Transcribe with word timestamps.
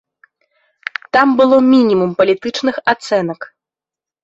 Там 1.17 1.27
было 1.41 1.59
мінімум 1.73 2.11
палітычных 2.23 2.75
ацэнак. 2.97 3.41